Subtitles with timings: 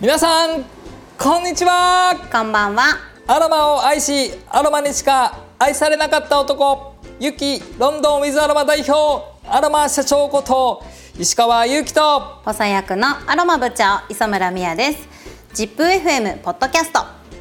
[0.00, 0.64] 皆さん
[1.18, 2.96] こんにちはこんばんは。
[3.26, 10.82] アロマを愛しアロマにしか愛されなかった男ユキロンドンウィズアロマ代表アロマ社長こと
[11.18, 15.06] 石川祐希と補佐役のアロマ部長磯村美也です。
[15.52, 17.00] ジップ FM ポッドキャスト。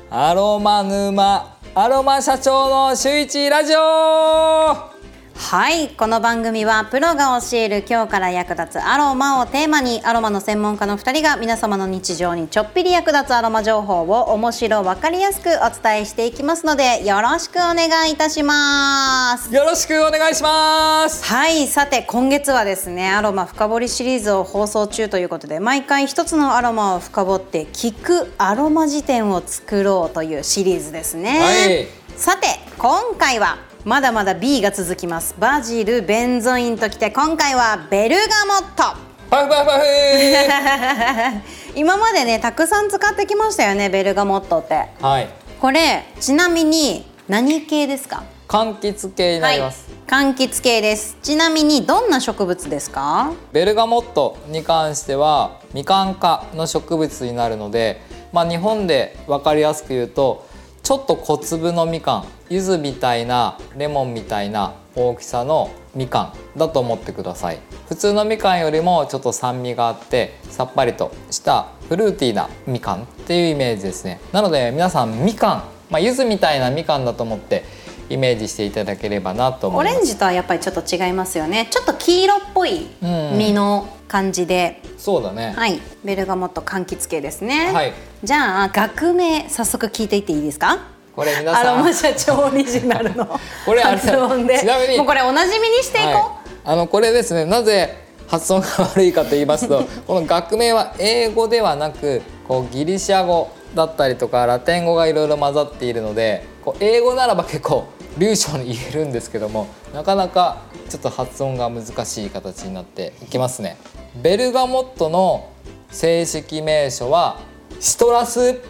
[0.09, 4.98] アロマ沼アロマ社長の週一ラジオ
[5.41, 19.51] はい、この番組はプロが教える今日から役立つアロマをテーマにアロマの専門家の2人が皆様の日常にちょっぴり役立つアロマ情報を面白わかりやすくお伝えしていきますのでよろしくお願いいたします。
[19.55, 35.33] よろしくお願いしますはいさて今月はですねアロマ深掘りシリーズを放送中ということで毎回一つのアロマを深掘って聞くアロマ辞典を作ろうというシリーズですね、はいさて今回はまだまだ B が続きます。
[35.39, 38.95] バジルベンゾインときて今回はベルガモット。
[39.31, 41.41] パフパフパフ
[41.75, 44.89] 今までねたくさん使ってきましたよねベルガモットって。
[45.01, 45.27] はい。
[45.59, 48.21] これちなみに何系ですか？
[48.47, 51.17] 柑橘系になります、柑橘系です。
[51.23, 53.31] ちなみにどんな植物ですか？
[53.53, 60.45] ベルガモットに関してはみかん科の植物になるので、まあ、日本で分かりやすく言うと
[60.83, 67.59] ちょっと小粒のみかん柚子みたいなレモンみたいな大きさのみかんだと思ってください。
[67.87, 74.19] 普通のみかんよりもちょっと酸味があってさっぱりとしたフルーティーなみかんっていうイメージですね。
[74.31, 77.63] なので皆さんみかん、まあ、柚子みたいなみかんだと思って
[78.09, 79.95] イメージしていただければなと思います。
[79.95, 81.67] オレンジとはやっぱりちょっと違いますよね。
[81.69, 85.53] ちょっと黄色っぽいうん実の感じで、そうだね。
[85.55, 85.79] はい。
[86.03, 87.93] ベルガモット柑橘系ですね、はい。
[88.23, 90.79] じゃあ学名早速聞いていっていいですか？
[91.19, 93.25] これ皆アロさんマ社長オリジナルの
[93.65, 94.57] これ発音で。
[94.57, 94.97] ちなみに。
[94.97, 96.21] もうこれおなじみにしていこう、はい、
[96.63, 97.43] あのこれですね。
[97.43, 97.93] なぜ
[98.27, 107.83] 発音が悪いかと言いますと この学名は英語ではなくこうギリシャ語だったりとかラテン語がいろいろ混ざっているのでこう英語ならば結構
[108.17, 113.75] 流暢に言えるんですけどもなかなかちょっと発音が難しい形になっていきますね。
[114.15, 115.49] ベルガモットの
[115.91, 117.39] 正式名称は
[117.81, 118.61] シトラス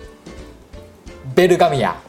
[1.35, 2.09] ベルガミア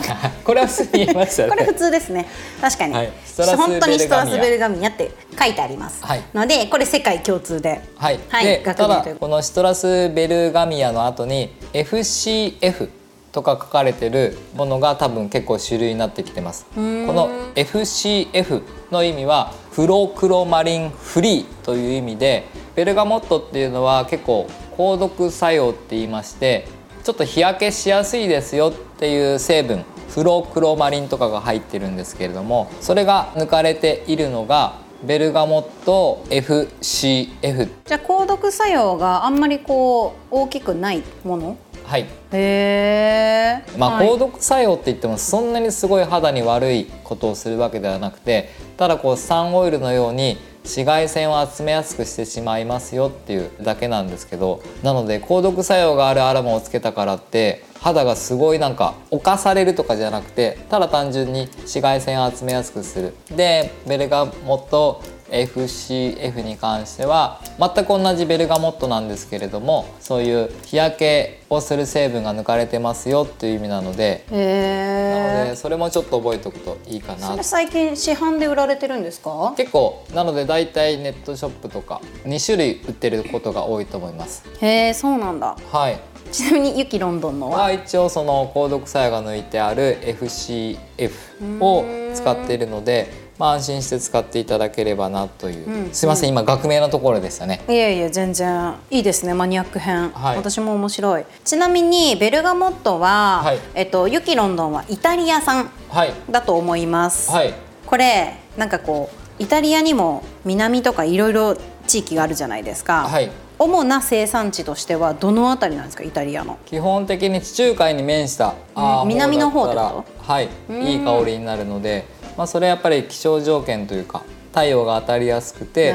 [0.44, 2.26] これは普通に言いましたねこれ普通ですね。
[2.60, 3.12] 確かに、はい。
[3.56, 6.22] 本当にストラスベルガミアって書いてあります、はい。
[6.34, 7.80] のでこれ世界共通で。
[7.96, 8.62] はい、はい。
[8.62, 12.88] ただこのシトラスベルガミアの後に FCF
[13.32, 16.66] とか書かれてるものが多分結構主流になってきてます。
[16.74, 26.66] この FCF の意味はフロクロマリンフリーという意味でベルガモットっていうのは結構抗毒作用って言いまして
[27.02, 41.56] ちょっと日焼けしやすいですよっていう成分フロクロマリンとかが入ってるんですけれどもそれが抜かれているのがベルガモット FCF じゃあ抗毒作用があんまりこう大きくないもの？
[41.84, 42.02] はい。
[42.02, 44.08] へえまあ、はい。
[44.08, 63.14] 抗毒作用って言ってもそんなにすごい肌に悪いことをするわけではなくてただこうサンオイルのように紫外線を集めやすくしてしまいますよっていうだけなんですけどなので高毒作用があるアロマをつけたからって肌がすごいなんか侵されるとかじゃなくてただ単純に紫外線を集めやすくする。
[63.34, 65.02] でベルガモット
[65.32, 77.28] FCF に関しては全く同じベルガモットなんですけれどもそういう日焼けをする成分が抜かれてますよっていう意味なのでなのでそれもちょっと覚えておくといいかな。
[77.28, 79.54] それ最近市販で売られてるんですか？
[79.56, 84.44] 結構なので大体ネットショップとか2種類売ってることが多いと思います。
[84.60, 85.56] へえそうなんだ。
[85.70, 85.98] はい。
[86.30, 87.62] ちなみにユキロンドンのは？
[87.64, 95.90] は一応その購読作用が抜いてある FCF を使っているのでまあ安心して使っていただければなという、うん。
[95.92, 97.64] すいません今学名のところでしたね。
[97.68, 99.34] いやいや全然いいですね。
[99.34, 100.36] マニアック編、はい。
[100.36, 101.24] 私も面白い。
[101.44, 103.58] ちなみにベルガモットは、はい。
[103.74, 106.12] えっとユキロンドンはイタリア産はい。
[106.30, 107.52] だと思います、はい。
[107.84, 111.56] これなんかこうイタリアにも南とかいろいろ
[111.88, 113.28] 地域があるじゃないですか、はい。
[113.58, 116.58] 主な生産地としてはどのあたりなんですかイタリアの？
[116.66, 122.06] 基本的に地中海に面した、あー南の方だったらってはいいい香りになるので、
[122.36, 125.94] まあ、それはやっぱり気象条件というか太陽が当たりやすくて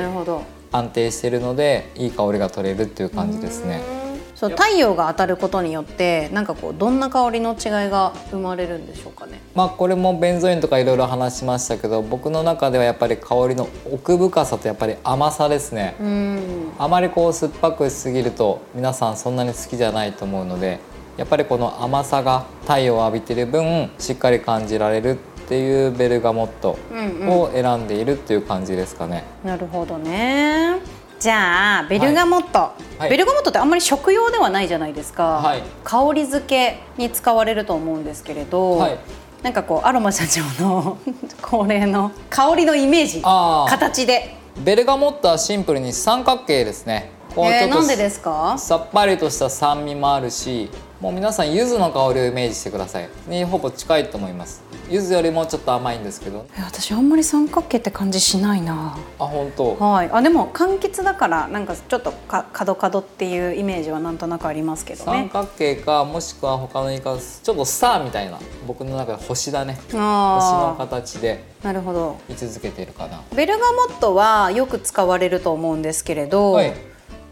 [0.71, 3.97] 安定しているのでいい香りが取れるっていう感じですね。
[4.37, 15.95] そう太陽が当たることによってなんかこうどんな香りの違いが生まれるんでしょうかねまあこれもベンゾインとかいろいろ話しましたけど僕の中ではやっぱり香りの奥深さとやっぱり甘さですね。
[15.99, 20.79] うんあまりこう酸っぱくしすぎると皆さんそんなに好きじゃないと思うので
[21.17, 27.29] やっぱりこの甘さが太陽を浴びてる分しっかり感じられるっていうベルガモットうんうん。
[27.29, 29.23] を選んでいるっていう感じですかね。
[29.45, 30.75] なるほどね。
[31.21, 33.09] じゃあベルガモット、はい。
[33.09, 35.63] ベルガモットってあんまり食用ではないじゃないですか、はい。
[35.85, 38.97] 香り付けに使われると思うんですけれど、はい。
[39.41, 40.97] なんかこうアロマ社長の
[41.41, 47.09] 恒例の香りのイメージ形で、ベルガモットはシンプルに三角形ですね。
[47.33, 48.55] こうえーちょっとなんでですか？
[48.57, 53.09] さっぱりとした酸味もあるしもう皆さん柚子の香りをイメージしてください。
[53.27, 54.63] にほぼ近いと思います。
[54.89, 56.47] 柚子よりもちょっと甘いんですけど。
[56.57, 58.97] え私あんまり三角形って感じしないな。
[59.19, 59.75] あ本当。
[59.75, 60.09] はい。
[60.11, 65.29] あでも柑橘だからなんかちょっとか角角っていうイメージはなんとなくありますけどね。
[65.29, 69.77] 三角形かもしくは他の言いちょっとスターみたいな僕の中で星だね。
[69.85, 72.17] 星のあ形であなるほど。
[72.27, 73.21] 位置づけているかな。
[73.35, 76.73] ベルガモットはよく使われると思うんですけれど、はい。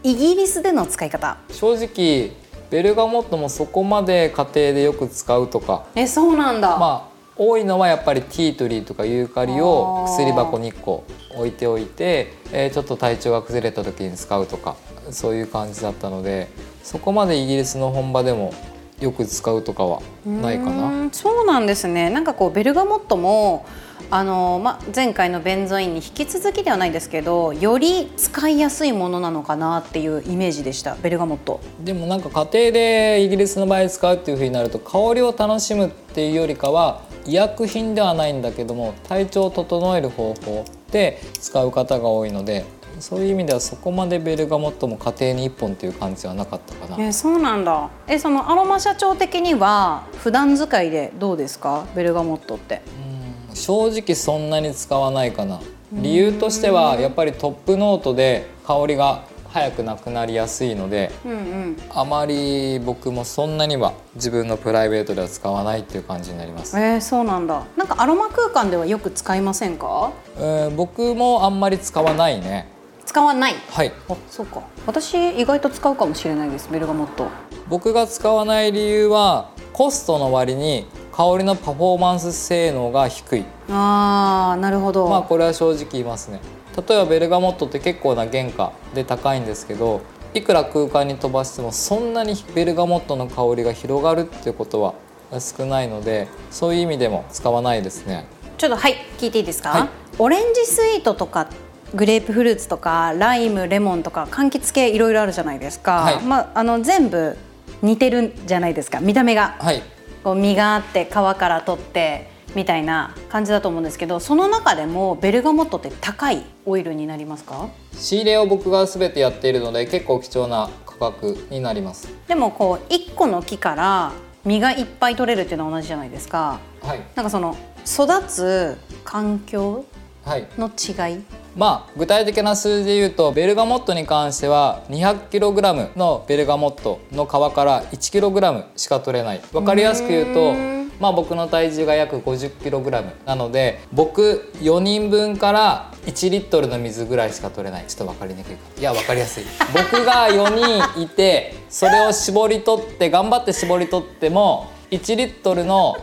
[0.04, 1.38] イギリスでの使い方。
[1.50, 5.84] 正直ベルガモットもそこまで家庭でよく使うとか。
[5.94, 9.32] えそうなんだ、まあ多いのはやっぱりティートリーとかユー。
[9.32, 11.04] カリを薬箱に1個
[11.34, 14.76] 置いておいて、えーちょっと体調が崩れた時に使うとか
[15.10, 16.48] そういう感じだったので
[16.82, 18.54] そこまでイギリスの本場でも
[19.00, 21.08] よく使うとかはないかうな。
[21.12, 23.66] そうなんですねなんかこうベルガモットも
[24.10, 42.64] あの、ま、前回のベンゾインに引き続きではないですけどより使いやすいものなのかなっていうイメージでしたベルガモットでもなんか家庭でイギリスの場合使うっていう風になると香りを楽しむっていうよりかは医薬品ではないんだけども体調を整える方法で使う方が多いので
[43.00, 47.04] そういう意味ではそこまでベルガモットも家庭に1本っていう感じはなかったかな。
[47.04, 47.88] えそうなんだ。
[48.08, 51.84] えそのアロマ社長的には普段使いでどうですか？
[51.94, 52.82] ベルガモットって。
[53.00, 55.60] うん正直そんなに使わないかな。
[55.92, 61.76] 理由としてはやっぱりトップノートで香りが早くなくなりやすいのでうんうん。
[61.94, 67.62] あまり僕もそんなには自分のプライベートでは使わないっていう感じになります、えー、そうなんだ。
[67.78, 70.10] なんかアロマ空間ではよく使いませんか？
[70.36, 72.68] えー僕もあんまり使わないね
[73.16, 73.54] 使わない？
[73.70, 73.94] はい。
[74.10, 74.60] あそうか。
[74.86, 77.28] 私意外と使うかもしれないですベルガモット。
[77.66, 83.44] 僕が使わない理由はコストの割に香りのパフォーマンス性能が低い。
[83.70, 86.42] あーなるほど、まあこれは正直言いますね。
[86.76, 90.02] 例えばベルガモットって結構な原価で高いんですけど
[90.34, 94.92] いくら空間に飛ばしてもそんなにベルガモットの香りが広がるっていうことは
[95.40, 98.26] 少ないのでそういう意味でも使わないですね。
[98.58, 99.88] ちょっとはい聞いていいですか、はい。
[100.18, 101.48] オレンジスイートとか
[101.94, 106.22] グレープフルーツとかライムレモンとか柑橘系いろいろあるじゃないですか、はい。
[106.22, 107.36] まあ、あの全部
[107.82, 109.00] 似てるんじゃないですか。
[109.00, 109.56] 見た目が。
[109.58, 109.82] はい。
[110.24, 117.68] こう実があって皮から取ってみたいな感じだと思うんですけどその中でもベルガモットって高いオイルになりますか？
[117.92, 122.08] 仕入れを僕が全てやっているので結構貴重な価格になります。
[122.26, 124.12] でもこう1個の木から
[124.44, 126.58] 実がいっぱい取れるっていうのは同じじゃないですか。
[126.82, 127.00] はい。
[127.14, 129.84] なんかその育つ環境
[130.26, 130.48] はい。
[130.58, 131.22] の違い？
[131.54, 139.40] まあ具体的な数字で言うとベルガモットに関しては 200kg のベルガモットの皮から 1kg しか取れない。
[139.52, 140.52] 分かりやすく言うと
[140.98, 147.84] まあ僕の体重が約 50kg なので僕4人分から1リットルの水ぐらいしか取れない。
[147.86, 148.80] ちょっと分かりにくいか。
[148.80, 149.44] いや分かりやすい。
[149.72, 155.96] 僕が4人いてそれを絞り取って頑張って絞り取っても1リットルの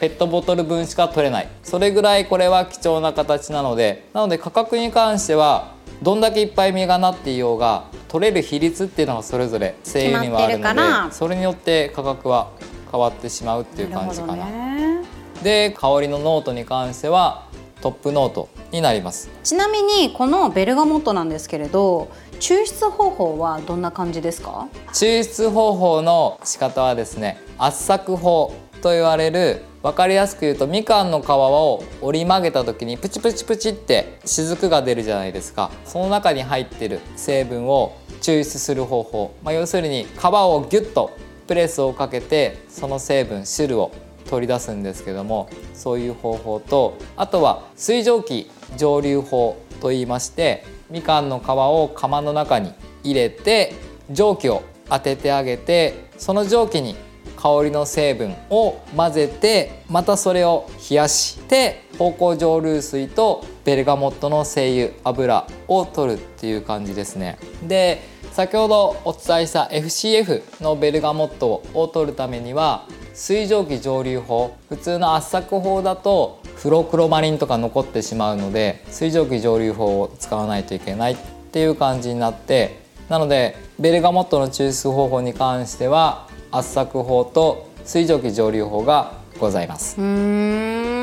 [0.00, 1.48] ペットボトル分しか取れない。
[1.62, 5.72] それぐらいこれは貴重な形なのでなので価格に関しては
[6.02, 12.50] どんだけいっぱい実がなっていようが取れる比率っていうのがそれぞれ精油にはあるのでそれによって価格は
[12.90, 15.04] 変わってしまうっていう感じかなるほどね。
[15.42, 17.46] で香りのノートに関しては
[17.80, 19.28] トップノートになります。
[19.42, 22.08] ちなみにこのベルガモットなんですけれど
[22.40, 24.68] 抽出方法はどんな感じですか？
[24.92, 35.70] 抽出方法の仕方はですね圧搾法と言われる分かりやすく言うとみかんの皮を折り曲げた時にプチプチプチって雫が出るじゃないですか。
[35.84, 41.16] その中に入ってる成分を抽出する方法、まあ、要するに皮をギュッと
[41.46, 43.92] プレスをかけてその成分汁を
[44.28, 53.72] 取り出すんですけどもそういう方法とあとは水蒸気蒸留法と言いましてみかんの皮を釜の中に入れて
[54.10, 56.96] 蒸気を当ててあげてその蒸気に
[57.38, 67.38] 香りの成分を混ぜてまたそれを冷やして芳香蒸留水とベルガモットの精油油を取るっていう感じですね。
[67.62, 68.02] で
[68.32, 81.16] 先ほどお伝えした FCF のベルガモットを取るためには水蒸気蒸留法普通の圧搾法だとフロクロマリンとか残ってしまうので水蒸気蒸留法を使わないといけないっ
[81.50, 90.00] ていう感じになってなのでベルガモットの抽出方法に関しては圧搾法と水蒸気蒸留法がございます。
[90.00, 90.97] うーん。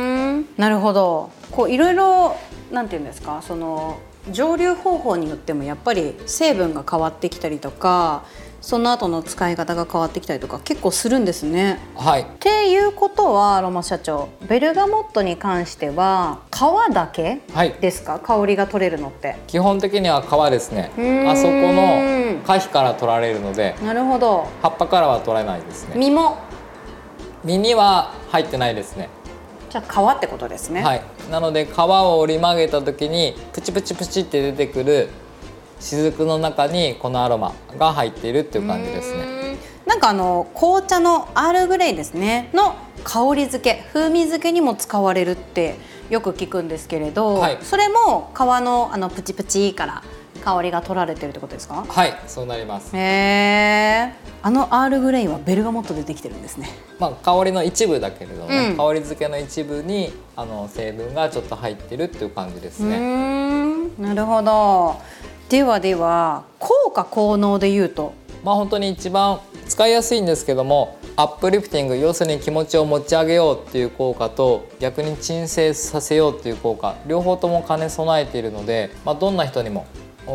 [0.57, 1.29] なるほど。
[1.51, 2.35] こういろいろ
[2.71, 3.99] なんていうんですかその
[4.31, 8.23] 蒸留方法によってもやっぱり成分が変わってきたりとか
[8.59, 11.77] その後の使い方が変わってきたりとか結構するんですね。
[11.95, 12.21] はい。
[12.23, 17.73] っていうことはアロマ社長ベルガモットに関しては皮だけはい。
[17.79, 18.19] ですか？
[18.19, 19.35] 香りが取れるのって。
[19.45, 20.89] 基本的には皮ですね。
[21.29, 24.47] あそこの果皮から取られるのでなるほど。
[24.63, 25.95] 葉っぱからは取れないですね。
[25.99, 26.37] 実も？
[27.43, 29.09] 実には入ってないですね
[29.75, 30.81] じゃあ皮ってことですね。
[30.81, 31.01] はい。
[31.29, 35.09] なので皮を折り曲げた時にプチプチプチって出てくる
[35.81, 39.57] 雫の中にこのアロマが入っているっていう感じですね。
[39.85, 42.49] なんかあの紅茶のアールグレイですね。
[42.53, 45.75] の香り付け風味付けにも使われるって
[46.09, 47.57] よく聞くんですけれど、はい。
[47.61, 50.03] それも皮のあのプチプチから
[50.45, 51.83] 香りが取られてるってことですか？
[51.87, 52.95] はいそうなります。
[52.95, 56.69] へえあのアールグレイはベルガモットでできてるんですね。
[56.99, 58.77] まあ香りの一部だけれどもね、うん。
[58.77, 62.99] 香り付けの一部にあの成分がちょっと入ってるっていう感じですね。
[62.99, 64.01] ん。
[64.01, 65.01] なるほど。
[65.49, 68.13] ではでは効果効能で言うと？
[68.43, 79.87] まあ本当に一番使いやすいんですけどもアップリフティング要するに気持ちを持ち上げようっていう効果と逆に鎮静させようっていう効果両方とも兼ね備えているので、まあ、どんな人にも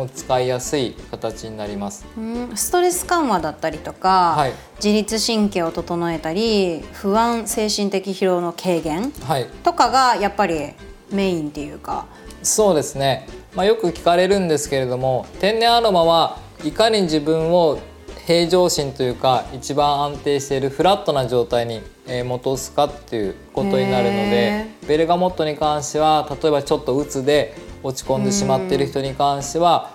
[0.07, 2.05] 使いやすい形になります。
[2.17, 4.53] うんストレス緩和だったりとか、はい。
[4.83, 9.47] 自律神経を整えたり不安精神的疲労の軽減はい。
[9.63, 10.73] とかがやっぱり
[11.11, 12.05] メインっていうか。
[12.43, 17.79] そうですね、まあ、よく聞かれるんですけれども天然アロマはいかに自分を
[18.27, 29.91] 平常心というか一番安定しているフラットな状態にえー戻すかっていうことになるのへでベルガモットに関しては例えばちょっと鬱で落ち込んでしまっている人に関しては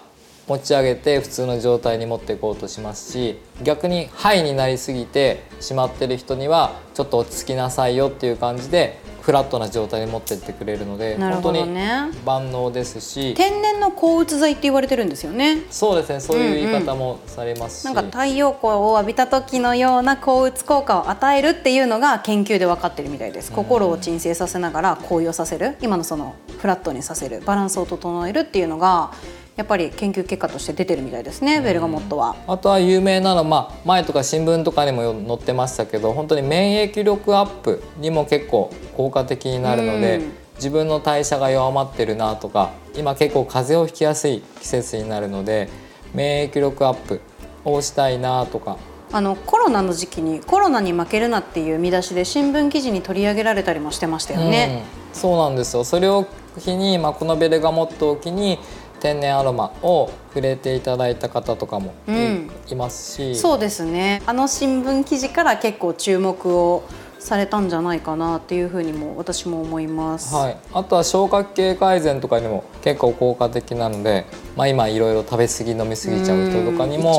[0.49, 15.63] 持ち上げて普通の状態に持っていこうとしますし逆にハイになりすぎてしまってる人にはちょっと落ち着きなさいよっていう感じでフラットな状態に持ってってくれるのでなるほど本当にね万能ですし天然の抗うつ剤って言われてるんですよね。
[15.69, 23.51] そうですねそういう言い方もされますし、なんか太陽光を浴びた時のような抗うつ効果を与えるっていうのが研究で分かってるみたいです。
[23.51, 25.77] 心を鎮静させながら高揚させる。
[25.83, 27.41] 今のそのフラットにさせる。
[27.41, 29.11] バランスを整えるっていうのが
[29.57, 32.37] やっぱり研究結果として出てるみたいですねベルガモットは。
[32.47, 40.33] あとは有名なの、まあ、前とか新聞とかにも載ってましたけど本当に免疫力アップにも結構効果的になるので、うん。
[40.57, 45.69] 自分の代謝が弱まってるなとか今結構風邪をひきやすい季節になるので
[46.15, 47.21] 免疫力アップ
[47.65, 48.79] をしたいなとか。
[49.13, 54.85] あのコロナの時期にコロナに負けるなっていう見出しで新聞記事に取り上げられたりもしてましたよね。
[55.13, 55.85] うん、そうなんですよ。
[55.85, 56.27] それを
[56.61, 58.59] 機に、まあ、このベルガモットを機に
[59.01, 62.79] 天然アロマを触れていただいた方とかもい,、うん。
[62.79, 63.37] ますし。
[63.37, 64.23] そうですね。
[64.27, 66.83] あの新聞記事から結構注目を
[67.27, 70.33] されたんじゃないかなっていうふうにも私も思います。
[70.35, 77.17] はい、あとは消化器系改善とかにも結構効果的なので、まあ、今いろいろ食べ過ぎ飲み過ぎちゃう人とかにも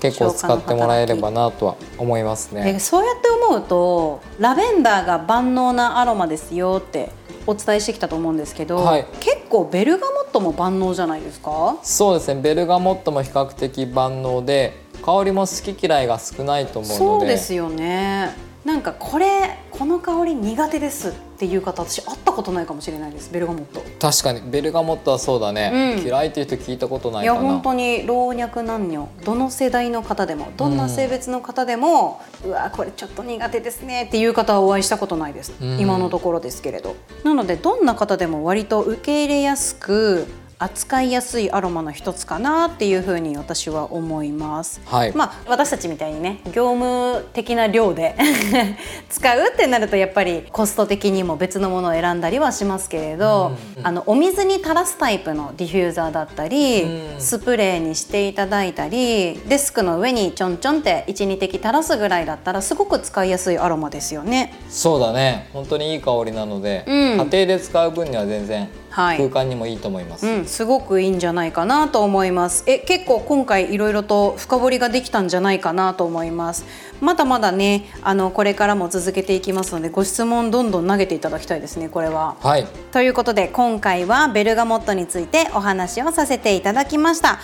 [0.00, 2.74] 結構使ってもらえればなとは思いますね。
[2.76, 7.10] えそうやって思うとラベンダーが万能なアロマですよって
[7.46, 9.06] お伝えしてきたと思うんですけど、はい。
[9.20, 11.78] 結構ベルガモットも万能じゃないですか？
[11.82, 12.40] そうですね。
[12.42, 16.98] ベルガモットも比較的万能で香りも好き嫌いが少ないと思うので。
[16.98, 18.34] そうですよね。
[18.64, 21.10] なんかこれこの香り苦手です。
[21.10, 23.82] っていう方私会ったことないかもしれないですベルガモット。
[24.00, 26.06] 確かにベルガモットはそうだね、うん。
[26.06, 35.78] 嫌いっていう人聞いたことないいや本当に老若男女どの世代の方でもどんな性別の方でも、うわこれちょっと苦手ですねっていう方はお会いしたことないです、うん。
[35.78, 36.96] 今のところですけれど。
[37.24, 40.26] なのでどんな方でも割と受け入れやすく
[40.58, 44.80] 扱いやすいアロマの一つかなっていうふうに私は思います。
[44.86, 48.14] はい、まあ、私たちみたいにね業務的な量で
[49.10, 64.54] 使うってなるとやっぱりコスト的にも別のものを選んだりはしますけれど、うんあのお水に垂らすタイプのディフューザーだったり、うんスプレーにしていただいたりデスクの上にちょんちょんって12滴垂らすぐらいだったらすごく使いやすいアロマですよね。
[64.68, 65.48] そうだね。
[65.52, 66.94] 本当にいい香りなので、うん。
[66.94, 70.26] 家庭で使う分には全然はい空間にもいいと思います。
[70.26, 72.64] うん、すごくいいんじゃないかなと思います。
[72.66, 76.64] え、結構今回いろいろと深掘りができたんじゃないかなと思います。
[77.00, 81.88] まだまだね、あのこれからも続けていきますので、ご質問どんどん投げていただきたいですね。
[81.88, 82.36] これは。
[82.40, 87.38] はいということで今回はベルガモットについてお話をさせていただきました。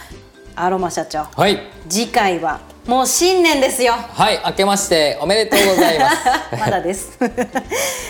[0.57, 3.93] アロマ社長、はい次回はもう新年ですよ。
[3.93, 6.17] はい明けましておめでとうございます。
[6.59, 7.17] まだです。
[7.23, 7.29] 1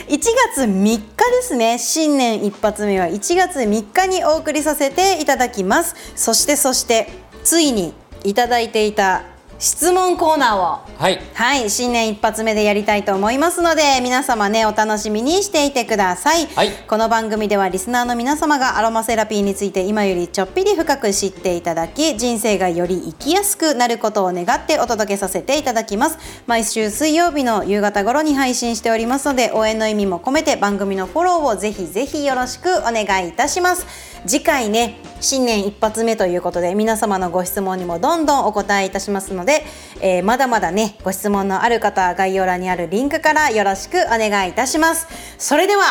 [0.08, 1.02] 月3日で
[1.42, 1.78] すね。
[1.78, 5.94] 新年一発目は1月3日にお送りさせていただきます。
[6.16, 7.10] そしてそして
[7.44, 7.92] ついに
[8.24, 9.24] いただいていた
[9.62, 10.60] 質問コーナーを。
[10.98, 11.20] はい。
[11.34, 11.70] はい。
[11.70, 16.72] 新年一発目でやりたいと思いますので皆様ねお楽しみにしていてください、はい。
[16.88, 26.18] この番組ではリスナーの皆様がアロマセラピーについて今よりちょっぴり深く知っていただき人生がより生きやすくなることを願ってお届けさせていただきます。
[26.48, 33.86] 毎週水曜日の夕方頃に配信しておりますので応援の意味も込めて番組のフォローをぜひぜひよろしくお願いいたします
[34.26, 39.64] 次回ね新年一発目ということで皆様のご質問にもどんどんお答えいたしますので、
[40.00, 45.08] えーまだまだねご質問のある方は概要欄にあるリンクからよろしくお願いいたします。
[45.38, 45.82] それでは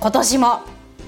[0.00, 0.60] 今年も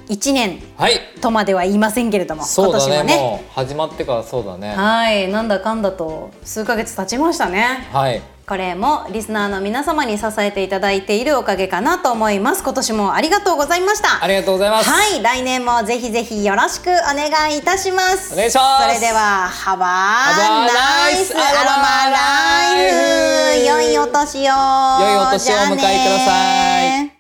[0.09, 1.01] 1年はい。
[1.21, 3.45] とまでは言いませんけれどもそうだね今年もね。
[3.53, 4.75] 始まってからそうだね。
[4.75, 7.89] はいなんだかんだと数ヶ月経ちましたね。
[7.93, 12.63] はいこれもリスナーの皆様に支えていただいているおかげかなと思います。
[12.63, 14.23] 今年もありがとうございました。
[14.23, 14.91] ありがとうございます。
[14.91, 18.35] はい来年もぜひぜひよろしくお願いいたします。
[18.35, 18.85] お願いします。
[18.85, 19.85] それでは Have a
[20.31, 22.21] a nice nice アロマラ
[22.83, 23.67] イフ。
[23.67, 24.43] 良いお年を。
[24.43, 25.87] 良いお年をお迎えくだ
[26.27, 27.14] さい